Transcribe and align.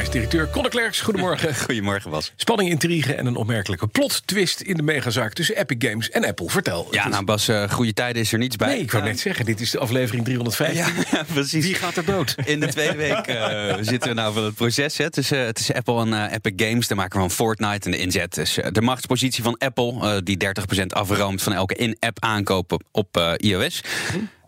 is 0.00 0.10
directeur 0.10 0.50
Conor 0.50 0.70
Klerks. 0.70 1.00
Goedemorgen. 1.00 1.54
Goedemorgen, 1.66 2.10
Bas. 2.10 2.32
Spanning, 2.36 2.70
intrigue 2.70 3.14
en 3.14 3.26
een 3.26 3.36
opmerkelijke 3.36 3.86
plot 3.86 4.26
twist 4.26 4.60
in 4.60 4.76
de 4.76 4.82
megazaak 4.82 5.32
tussen 5.32 5.56
Epic 5.56 5.88
Games 5.88 6.10
en 6.10 6.24
Apple. 6.24 6.50
Vertel. 6.50 6.88
Ja, 6.90 7.08
nou 7.08 7.24
Bas, 7.24 7.48
eh, 7.48 7.70
goede 7.70 7.92
tijden 7.92 8.22
is 8.22 8.32
er 8.32 8.38
niets 8.38 8.56
bij. 8.56 8.68
Nee, 8.68 8.80
ik 8.80 8.92
wou 8.92 9.04
net 9.04 9.20
zeggen, 9.20 9.44
dit 9.44 9.60
is 9.60 9.70
de 9.70 9.78
aflevering 9.78 10.24
315. 10.24 10.78
Ja, 11.10 11.24
precies. 11.32 11.64
Wie 11.64 11.74
gaat 11.74 11.96
er 11.96 12.04
dood? 12.04 12.34
In 12.44 12.60
de 12.60 12.66
tweede 12.66 12.96
week 12.96 13.26
eh, 13.26 13.74
zitten 13.92 14.08
we 14.08 14.14
nou 14.14 14.34
van 14.34 14.44
het 14.44 14.54
proces 14.54 14.98
hè, 14.98 15.10
tussen, 15.10 15.54
tussen 15.54 15.74
Apple 15.74 16.00
en 16.00 16.12
eh, 16.12 16.32
Epic 16.32 16.66
Games. 16.66 16.88
De 16.88 16.94
maker 16.94 17.20
van 17.20 17.30
Fortnite 17.30 17.84
en 17.84 17.90
de 17.90 17.98
inzet. 17.98 18.34
Dus 18.34 18.58
eh, 18.58 18.72
de 18.72 18.82
machtspositie 18.82 19.42
van 19.42 19.58
Apple, 19.58 20.00
eh, 20.00 20.16
die 20.24 20.36
30% 20.82 20.86
afroomt 20.86 21.42
van 21.42 21.52
elke 21.52 21.74
in-app 21.74 22.16
aankoop 22.24 22.82
op 22.92 23.16
eh, 23.16 23.32
iOS. 23.36 23.80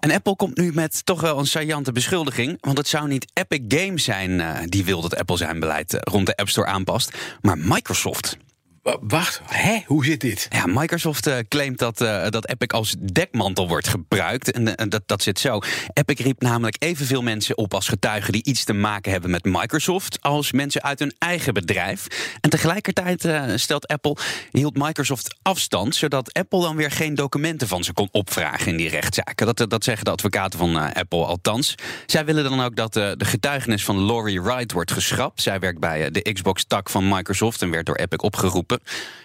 En 0.03 0.11
Apple 0.11 0.37
komt 0.37 0.57
nu 0.57 0.73
met 0.75 1.07
toch 1.07 1.21
wel 1.21 1.39
een 1.39 1.47
saillante 1.47 1.93
beschuldiging. 1.93 2.57
Want 2.61 2.79
het 2.79 2.89
zou 2.89 3.09
niet 3.09 3.27
Epic 3.33 3.61
Games 3.69 4.05
zijn 4.05 4.41
eh, 4.41 4.59
die 4.65 4.85
wil 4.85 5.01
dat 5.01 5.17
Apple 5.17 5.37
zijn 5.37 5.61
beleid 5.61 5.95
eh, 5.95 6.01
rond 6.01 6.27
de 6.27 6.37
App 6.37 6.49
Store 6.49 6.67
aanpast. 6.67 7.17
Maar 7.41 7.59
Microsoft. 7.59 8.37
Wa- 8.83 8.97
Wacht, 9.01 9.41
hè? 9.45 9.81
Hoe 9.87 10.05
zit 10.05 10.21
dit? 10.21 10.47
Ja, 10.51 10.67
Microsoft 10.67 11.27
eh, 11.27 11.39
claimt 11.49 11.79
dat, 11.79 12.01
eh, 12.01 12.29
dat 12.29 12.49
Epic 12.49 12.69
als 12.69 12.95
dekmantel 12.99 13.69
wordt 13.69 13.89
gebruikt. 13.89 14.51
En 14.51 14.77
eh, 14.77 14.87
dat, 14.89 15.03
dat 15.07 15.23
zit 15.23 15.39
zo. 15.39 15.61
Epic 15.93 16.19
riep 16.25 16.41
namelijk 16.43 16.77
evenveel 16.79 17.23
mensen 17.23 17.57
op 17.59 17.75
als 17.75 17.89
getuigen 17.89 18.33
die 18.33 18.45
iets 18.45 18.65
te 18.65 18.73
maken 18.73 19.13
hebben 19.13 19.31
met 19.31 19.45
Microsoft. 19.45 20.21
als 20.21 20.53
mensen 20.53 20.83
uit 20.83 20.99
hun 20.99 21.15
eigen 21.19 21.55
bedrijf. 21.55 22.07
En 22.41 22.51
tegelijkertijd 22.51 23.29
stelt 23.61 23.87
Apple. 23.87 24.17
hield 24.51 24.77
Microsoft 24.77 25.37
afstand. 25.43 25.95
zodat 25.95 26.33
Apple 26.33 26.61
dan 26.61 26.77
weer 26.77 26.91
geen 26.91 27.15
documenten 27.15 27.69
van 27.69 27.85
ze 27.85 27.93
kon 27.93 28.09
opvragen 28.11 28.67
in 28.67 28.77
die 28.77 28.89
rechtszaken. 28.89 29.55
Dat, 29.55 29.71
dat 29.71 29.85
zeggen 29.85 30.05
de 30.05 30.11
advocaten 30.11 30.59
van 30.59 30.77
Apple 30.95 31.25
althans. 31.25 31.75
Zij 32.07 32.25
willen 32.25 32.45
dan 32.45 32.61
ook 32.63 32.77
dat 32.77 32.93
de 32.93 33.15
getuigenis 33.19 33.85
van 33.85 34.05
Laurie 34.07 34.43
Wright 34.43 34.73
wordt 34.73 34.93
geschrapt. 34.93 35.43
Zij 35.43 35.59
werkt 35.59 35.81
bij 35.81 36.11
de 36.11 36.33
Xbox-tak 36.33 36.91
van 36.91 37.09
Microsoft 37.09 37.63
en 37.63 37.71
werd 37.71 37.87
door 37.87 37.97
Epic 37.97 38.19
opgeroepen. 38.19 38.72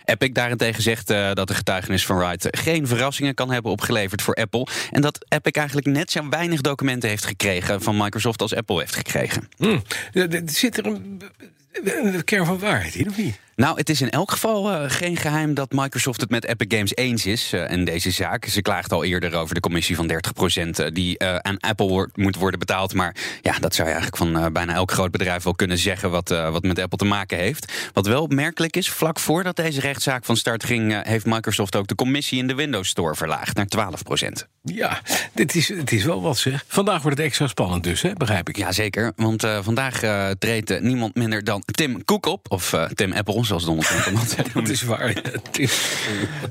Epic 0.06 0.30
daarentegen 0.34 0.84
zegt 0.84 1.10
eh, 1.10 1.34
dat 1.34 1.48
de 1.48 1.54
getuigenis 1.56 2.06
van 2.06 2.18
Wright 2.18 2.48
geen 2.52 2.88
verrassingen 2.88 3.34
kan 3.34 3.52
hebben 3.52 3.72
opgeleverd 3.72 4.22
voor 4.22 4.34
Apple. 4.34 4.68
En 4.92 5.02
dat 5.02 5.26
Epic 5.30 5.52
eigenlijk 5.52 5.88
net 5.88 6.12
zo 6.12 6.30
weinig 6.30 6.62
documenten 6.62 7.10
heeft 7.10 7.26
gekregen 7.26 7.82
van 7.82 7.98
Microsoft 7.98 8.42
als 8.42 8.56
Apple 8.56 8.80
heeft 8.80 8.96
gekregen. 8.96 9.50
Er- 10.14 10.34
er 10.34 10.42
Zit 10.46 10.78
er 10.78 10.86
een, 10.86 11.22
een 11.84 12.24
kern 12.24 12.46
van 12.46 12.60
waarheid 12.60 12.96
in, 12.96 13.10
of 13.10 13.18
niet? 13.18 13.40
Nou, 13.58 13.78
het 13.78 13.90
is 13.90 14.02
in 14.02 14.10
elk 14.10 14.32
geval 14.32 14.72
eh, 14.72 14.84
geen 14.88 15.18
geheim 15.18 15.54
dat 15.54 15.72
Microsoft 15.72 16.22
het 16.22 16.30
met 16.30 16.46
Epic 16.46 16.68
Games 16.78 16.96
eens 16.96 17.26
is 17.26 17.54
eh, 17.54 17.70
in 17.70 17.86
deze 17.86 18.12
zaak. 18.12 18.46
Ze 18.46 18.62
klaagt 18.62 18.92
al 18.92 19.04
eerder 19.04 19.36
over 19.36 19.56
de 19.56 19.60
commissie 19.60 19.96
van 19.96 20.12
30% 20.12 20.70
eh, 20.70 20.86
die 20.94 21.24
aan 21.24 21.60
Apple 21.60 21.88
wordt- 21.88 22.18
moet 22.18 22.36
worden 22.36 22.60
betaald. 22.60 22.94
Maar 22.94 23.16
ja, 23.42 23.60
dat 23.60 23.76
zou 23.76 23.88
je 23.88 23.94
eigenlijk 23.94 24.32
van 24.32 24.54
bijna 24.54 24.74
elk 24.74 24.92
groot 24.92 25.12
bedrijf 25.12 25.44
wel 25.44 25.56
kunnen 25.56 25.78
zeggen 25.78 26.12
wat, 26.12 26.30
wat 26.30 26.64
met 26.64 26.80
Apple 26.80 26.98
te 26.98 27.06
maken 27.06 27.38
heeft. 27.38 27.74
Wat 27.94 28.08
wel 28.08 28.22
opmerkelijk 28.22 28.78
is, 28.78 28.90
vlak 28.90 29.20
voordat 29.20 29.56
deze 29.56 29.80
rechtszaak 29.80 30.26
van 30.26 30.38
start 30.38 30.64
ging, 30.64 31.04
heeft 31.08 31.26
Microsoft 31.26 31.76
ook 31.76 31.88
de 31.88 31.96
commissie 31.96 32.40
in 32.40 32.48
de 32.48 32.56
Windows 32.56 32.90
Store 32.90 33.16
verlaagd 33.16 33.56
naar 33.56 33.68
12%. 33.68 34.48
Ja, 34.64 35.02
dit 35.34 35.56
is, 35.56 35.68
het 35.68 35.92
is 35.92 36.04
wel 36.04 36.22
wat 36.22 36.38
zeg. 36.38 36.66
Vandaag 36.68 37.02
wordt 37.02 37.18
het 37.18 37.28
extra 37.28 37.48
spannend 37.48 37.84
dus, 37.84 38.02
hè? 38.02 38.14
begrijp 38.14 38.50
ik. 38.50 38.58
Jazeker, 38.58 39.12
want 39.16 39.48
vandaag 39.62 40.00
treedt 40.40 40.82
niemand 40.82 41.16
minder 41.16 41.44
dan 41.44 41.64
Tim 41.72 42.04
Cook 42.06 42.26
op. 42.26 42.46
Of 42.52 42.74
eh, 42.74 42.84
Tim 42.86 43.14
Apple, 43.14 43.46
zoals 43.46 43.66
Donald 43.66 43.86
Trump 43.88 44.18
altijd 44.18 44.54
Dat 44.54 44.68
is 44.70 44.82
waar. 44.82 45.08
Het 45.10 45.60
is- 45.60 45.82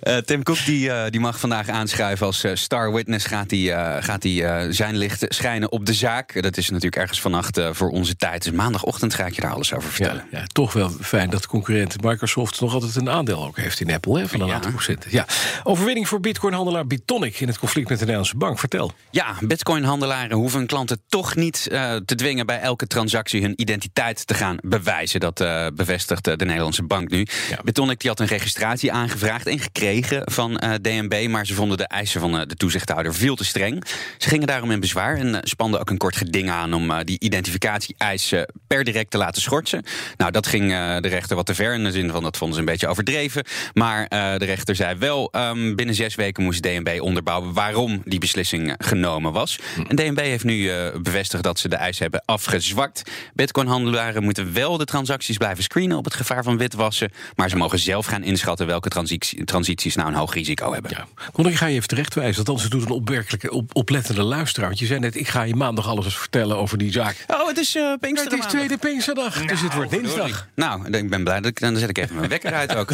Eh, 0.01 0.17
Tim 0.17 0.43
Cook 0.43 0.65
die, 0.65 0.91
eh, 0.91 1.11
die 1.11 1.21
mag 1.21 1.41
vandaag 1.41 1.69
aanschuiven 1.69 2.27
als 2.27 2.45
star 2.55 2.93
witness. 2.93 3.27
Gaat 3.27 3.51
hij 3.51 3.61
gaat 4.03 4.23
hij, 4.23 4.67
zijn 4.73 4.97
licht 4.97 5.25
schijnen 5.29 5.73
op 5.73 5.87
de 5.87 5.93
zaak. 5.95 6.43
Dat 6.43 6.57
is 6.57 6.69
natuurlijk 6.69 6.97
ergens 6.97 7.21
vannacht 7.21 7.61
voor 7.71 7.89
onze 7.91 8.17
tijd. 8.17 8.43
Dus 8.45 8.53
maandagochtend 8.53 9.15
ga 9.15 9.27
ik 9.27 9.35
je 9.35 9.41
daar 9.41 9.53
alles 9.53 9.75
over 9.75 9.91
vertellen. 9.91 10.25
ja, 10.31 10.39
ja, 10.39 10.45
toch 10.47 10.73
wel 10.73 10.91
fijn 11.01 11.31
dat 11.31 11.47
concurrent 11.47 12.03
Microsoft 12.03 12.61
nog 12.61 12.75
altijd 12.75 12.97
een 12.97 13.11
aandeel 13.11 13.47
ook 13.47 13.57
heeft 13.57 13.81
in 13.81 13.93
Apple, 13.93 14.19
hè, 14.19 14.29
van 14.29 14.41
een 14.41 14.47
Ja. 14.47 14.55
aantal 14.55 14.71
procent. 14.71 15.07
Ja. 15.09 15.27
Overwinning 15.63 16.09
voor 16.09 16.21
bitcoinhandelaar 16.21 16.87
Bitonic 16.87 17.41
in 17.41 17.49
het 17.49 17.59
conflict 17.59 17.89
met 17.89 17.97
de 17.99 18.05
Nederlandse 18.05 18.37
bank. 18.37 18.59
Vertel. 18.59 18.93
Ja, 19.11 19.35
bitcoin-handelaren 19.41 20.37
hoeven 20.37 20.59
hun 20.59 20.69
klanten 20.69 21.01
toch 21.09 21.35
niet 21.35 21.63
te 22.05 22.15
dwingen 22.15 22.47
bij 22.47 22.61
elke 22.61 22.87
transactie 22.87 23.43
hun 23.43 23.53
identiteit 23.61 24.27
te 24.27 24.35
gaan 24.35 24.57
bewijzen. 24.63 25.06
Dat 25.13 25.41
eh, 25.41 25.67
bevestigt 25.75 26.27
eh, 26.27 26.37
de 26.37 26.45
Nederlandse 26.45 26.83
bank 26.83 27.11
nu. 27.11 27.27
Ja. 27.51 27.59
Bitonic 27.65 28.01
die 28.01 28.11
had 28.11 28.21
een 28.21 28.27
registratie 28.27 28.93
aangevraagd 28.93 29.47
en 29.47 29.59
gekregen 29.59 30.23
van 30.25 30.59
eh, 30.59 30.75
DNB, 30.75 31.27
maar 31.29 31.47
ze 31.47 31.55
vonden 31.55 31.79
de 31.79 31.87
eisen 31.87 32.21
van 32.21 32.33
de 32.33 32.55
toezichthouder 32.57 33.15
veel 33.15 33.37
te 33.37 33.45
streng. 33.45 33.85
Ze 34.19 34.29
gingen 34.29 34.47
daarom 34.47 34.71
in 34.71 34.81
bezwaar 34.81 35.17
en 35.17 35.41
spanden 35.43 35.81
ook 35.81 35.91
een 35.91 35.97
kort 35.97 36.17
geding 36.17 36.51
aan 36.51 36.75
om 36.75 37.05
die 37.05 37.21
identificatie-eisen 37.21 38.49
per 38.67 38.85
direct 38.85 39.11
te 39.11 39.19
laten 39.19 39.43
schorten. 39.43 39.83
Nou, 40.17 40.31
dat 40.31 40.47
ging 40.47 40.71
de 41.01 41.09
rechter 41.09 41.37
wat 41.37 41.47
te 41.47 41.55
ver 41.55 41.75
in 41.75 41.85
de 41.85 41.93
zin 41.93 42.11
van 42.11 42.23
dat 42.23 42.37
vonden 42.37 42.55
ze 42.55 42.61
een 42.61 42.69
beetje 42.71 42.87
overdreven. 42.87 43.45
Maar 43.75 44.09
de 44.09 44.45
rechter 44.45 44.75
zei 44.75 44.99
wel, 44.99 45.29
ehm, 45.33 45.75
binnen 45.75 45.95
zes 45.95 46.15
weken 46.15 46.43
moest 46.43 46.63
DNB 46.63 46.99
onderbouwen 47.01 47.53
waarom 47.53 48.03
die 48.05 48.19
beslissing 48.19 48.75
genomen 48.79 49.33
was. 49.33 49.59
En 49.89 49.97
DNB 49.97 50.19
heeft 50.19 50.45
nu 50.45 50.71
bevestigd 51.03 51.43
dat 51.43 51.59
ze 51.59 51.69
de 51.69 51.77
eisen 51.77 52.03
hebben 52.03 52.23
afgezwakt. 52.25 53.03
Bitcoin-handelaren 53.35 54.23
moeten 54.23 54.53
wel 54.53 54.77
de 54.77 54.85
transacties 54.97 55.37
blijven 55.37 55.63
screenen 55.63 55.97
op 55.97 56.05
het 56.05 56.15
gevaar 56.15 56.43
van 56.43 56.57
witwassen. 56.57 57.13
Maar 57.35 57.49
ze 57.49 57.57
mogen 57.57 57.79
zelf 57.79 58.07
gaan 58.07 58.23
inschatten 58.23 58.67
welke 58.67 58.89
transitie- 58.89 59.45
transities 59.45 59.95
nou 59.95 60.09
een 60.09 60.15
hoog 60.15 60.35
risico 60.35 60.73
hebben. 60.73 60.91
Ja. 60.91 61.07
Kon 61.33 61.47
ik 61.47 61.55
ga 61.55 61.67
je 61.67 61.75
even 61.75 61.89
terechtwijzen, 61.89 62.37
want 62.37 62.49
anders 62.49 62.69
doet 62.69 62.83
een 62.83 62.91
opmerkelijke, 62.91 63.51
op, 63.51 63.71
oplettende 63.73 64.23
luisteraar. 64.23 64.69
Want 64.69 64.81
je 64.81 64.87
zei 64.87 65.01
net, 65.01 65.17
ik 65.17 65.29
ga 65.29 65.43
je 65.43 65.55
maandag 65.55 65.89
alles 65.89 66.05
eens 66.05 66.19
vertellen 66.19 66.57
over 66.57 66.79
die 66.79 66.93
zaak. 66.93 67.25
Oh, 67.27 67.49
het 67.49 67.59
is 67.59 67.77
uh, 67.77 67.93
het 68.01 68.33
is 68.33 68.47
tweede 68.47 68.79
Pinksterdag, 68.79 69.47
dus 69.47 69.61
het 69.61 69.75
wordt 69.75 69.91
dinsdag. 69.91 70.49
Nou, 70.55 70.91
ik 70.91 71.11
ben 71.11 71.25
blij 71.25 71.41
dat 71.41 71.51
ik 71.51 71.61
dan 71.61 71.77
zet 71.77 71.89
ik 71.89 71.99
even 71.99 72.17
mijn 72.17 72.29
wekker 72.29 72.53
uit 72.53 72.75
ook. 72.75 72.91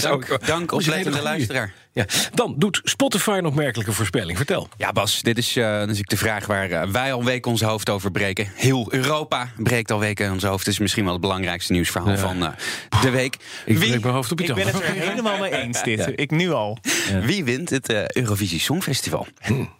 dank, 0.46 0.72
oplettende 0.72 1.22
luisteraar. 1.22 1.72
Ja. 1.96 2.04
Dan 2.34 2.54
doet 2.58 2.80
Spotify 2.84 3.36
een 3.38 3.46
opmerkelijke 3.46 3.92
voorspelling. 3.92 4.36
Vertel. 4.36 4.68
Ja, 4.76 4.92
Bas, 4.92 5.22
dit 5.22 5.38
is 5.38 5.56
eh, 5.56 5.64
natuurlijk 5.64 6.08
de 6.08 6.16
vraag 6.16 6.46
waar 6.46 6.70
eh, 6.70 6.88
wij 6.88 7.12
al 7.12 7.24
weken 7.24 7.50
ons 7.50 7.60
hoofd 7.60 7.90
over 7.90 8.10
breken. 8.10 8.48
Heel 8.54 8.86
Europa 8.92 9.48
breekt 9.56 9.90
al 9.90 9.98
weken 9.98 10.32
ons 10.32 10.42
hoofd. 10.42 10.64
Het 10.64 10.74
is 10.74 10.78
misschien 10.78 11.04
wel 11.04 11.12
het 11.12 11.22
belangrijkste 11.22 11.72
nieuwsverhaal 11.72 12.16
van 12.16 12.44
eh, 12.44 13.00
de 13.00 13.10
week. 13.10 13.34
Ik 13.64 13.78
Wie, 13.78 13.88
breek 13.88 14.02
mijn 14.02 14.14
hoofd 14.14 14.32
op 14.32 14.40
je 14.40 14.46
Ik 14.46 14.54
ben 14.54 14.66
het 14.66 14.80
er 14.80 14.92
helemaal 15.10 15.38
mee 15.38 15.52
eens, 15.52 15.82
dit. 15.82 16.12
Ik 16.14 16.30
nu 16.30 16.50
al. 16.50 16.78
wie 17.22 17.44
wint 17.44 17.70
het 17.70 17.88
eh, 17.88 18.08
Eurovisie 18.08 18.60
Songfestival? 18.60 19.26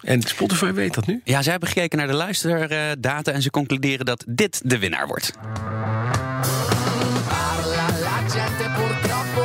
En 0.01 0.21
Spotify 0.21 0.71
weet 0.71 0.93
dat 0.93 1.05
nu? 1.05 1.21
Ja, 1.23 1.41
zij 1.41 1.51
hebben 1.51 1.69
gekeken 1.69 1.97
naar 1.97 2.07
de 2.07 2.13
luisterdata 2.13 3.31
en 3.31 3.41
ze 3.41 3.49
concluderen 3.49 4.05
dat 4.05 4.23
dit 4.27 4.61
de 4.63 4.77
winnaar 4.77 5.07
wordt. 5.07 5.31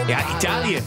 Ja, 0.06 0.36
Italië. 0.36 0.80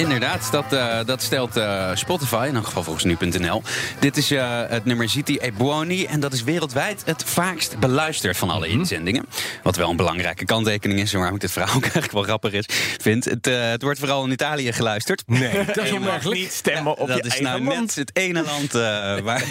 Inderdaad, 0.00 0.48
dat, 0.50 0.72
eh, 0.72 0.98
dat 1.04 1.22
stelt 1.22 1.56
eh, 1.56 1.90
Spotify, 1.94 2.44
in 2.48 2.54
elk 2.54 2.64
geval 2.64 2.82
volgens 2.82 3.04
nu.nl. 3.04 3.62
Dit 3.98 4.16
is 4.16 4.30
eh, 4.30 4.60
het 4.68 4.84
nummer 4.84 5.08
Ziti 5.08 5.38
e 5.40 5.50
Buoni 5.52 6.04
en 6.04 6.20
dat 6.20 6.32
is 6.32 6.42
wereldwijd 6.42 7.02
het 7.04 7.24
vaakst 7.24 7.78
beluisterd 7.78 8.36
van 8.36 8.50
alle 8.50 8.68
inzendingen. 8.68 9.26
Wat 9.62 9.76
wel 9.76 9.90
een 9.90 9.96
belangrijke 9.96 10.44
kanttekening 10.44 11.00
is 11.00 11.12
waarom 11.12 11.34
ik 11.34 11.40
dit 11.40 11.52
verhaal 11.52 11.74
ook 11.74 11.82
eigenlijk 11.92 12.12
wel 12.12 12.22
grappig 12.22 12.52
is, 12.52 12.64
vind. 13.00 13.24
Het, 13.24 13.44
het 13.44 13.82
wordt 13.82 13.98
vooral 13.98 14.24
in 14.24 14.30
Italië 14.30 14.72
geluisterd. 14.72 15.22
Nee, 15.26 15.64
dat 15.64 15.76
is 15.76 15.90
Je 16.00 16.00
mag 16.00 16.24
niet 16.24 16.52
stemmen 16.52 16.98
op 16.98 17.08
dat 17.08 17.16
je 17.16 17.22
is 17.22 17.28
eigen 17.38 17.44
nou 17.44 17.74
land. 17.74 17.78
net 17.80 17.94
het 17.94 18.10
ene 18.16 18.42
land 18.44 18.72
waar, 19.28 19.44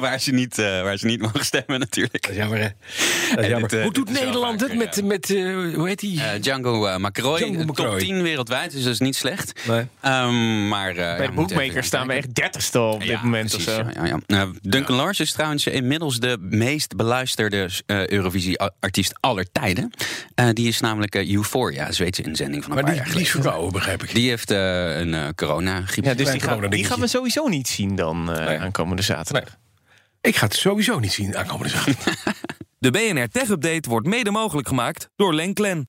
waar, 0.00 0.20
ze 0.20 0.30
niet, 0.30 0.56
waar 0.56 0.96
ze 0.96 1.06
niet 1.06 1.20
mogen 1.20 1.44
stemmen 1.44 1.78
natuurlijk. 1.78 2.22
Dat 2.22 2.30
is 2.30 2.36
jammer, 2.36 2.58
hè? 2.58 2.68
Dat 2.68 3.38
is 3.38 3.44
En 3.44 3.48
jammer. 3.48 3.68
dit, 3.68 3.82
Hoe 3.82 3.92
doet 3.92 4.10
is 4.10 4.20
Nederland 4.20 4.60
het 4.60 4.74
met, 4.74 5.04
met 5.04 5.28
hoe 5.74 5.84
heet 5.86 6.00
die? 6.00 6.20
Django 6.40 6.98
Macroy, 6.98 7.38
Django 7.38 7.64
top 7.64 7.66
Macroy. 7.66 7.98
10 7.98 8.22
wereldwijd, 8.22 8.72
dus 8.72 8.82
dat 8.82 8.92
is 8.92 8.98
niet 8.98 9.16
slecht. 9.16 9.52
Nee. 9.66 9.86
Ehm, 10.00 10.68
maar, 10.68 10.88
eh, 10.90 10.96
ja, 10.96 11.16
Bij 11.16 11.32
Bookmaker 11.32 11.62
even 11.70 11.84
staan 11.84 12.06
we 12.06 12.12
echt 12.12 12.34
dertigste 12.34 12.80
op 12.80 13.00
dit 13.00 13.08
Ja, 13.08 13.20
moment 13.22 13.54
of 13.54 13.60
zo. 13.60 13.70
Ja, 13.70 13.90
ja, 13.94 14.04
ja. 14.04 14.18
Eh, 14.26 14.48
Duncan 14.62 14.96
Lars 14.96 15.20
is 15.20 15.32
trouwens 15.32 15.66
inmiddels 15.66 16.18
de 16.20 16.36
meest 16.40 16.96
beluisterde 16.96 17.68
eh, 17.86 18.06
Eurovisie-artiest 18.08 19.12
aller 19.20 19.46
tijden. 19.52 19.90
Eh, 20.34 20.48
die 20.52 20.68
is 20.68 20.80
namelijk 20.80 21.14
Euphoria, 21.14 21.86
een 21.86 21.94
Zweedse 21.94 22.22
inzending 22.22 22.64
van 22.64 22.70
een 22.72 22.76
Maar 22.76 22.84
paar 22.84 22.94
die, 22.94 23.02
jaar 23.02 23.12
die 23.14 23.22
is 23.22 23.30
geleden. 23.30 23.42
verkouden, 23.50 23.72
begrijp 23.78 24.02
ik. 24.02 24.14
Die 24.14 24.28
heeft 24.28 24.50
eh, 24.50 24.98
een 24.98 25.14
eh 25.14 25.28
corona-griep. 25.34 26.04
Ja, 26.04 26.14
dus 26.14 26.30
die, 26.30 26.40
gaan, 26.40 26.70
die 26.70 26.84
gaan 26.84 27.00
we 27.00 27.06
sowieso 27.06 27.48
niet 27.48 27.68
zien 27.68 27.96
dan 27.96 28.32
eh, 28.32 28.46
Nee. 28.46 28.58
aankomende 28.58 29.02
zaterdag. 29.02 29.56
Ik 30.20 30.36
ga 30.36 30.44
het 30.46 30.54
sowieso 30.54 30.98
niet 30.98 31.12
zien 31.12 31.36
aankomende 31.36 31.68
zaterdag. 31.72 32.14
De 32.78 32.90
BNR 32.90 33.28
Tech 33.28 33.48
Update 33.48 33.88
wordt 33.88 34.06
mede 34.06 34.30
mogelijk 34.30 34.68
gemaakt 34.68 35.08
door 35.16 35.34
Lenklen. 35.34 35.88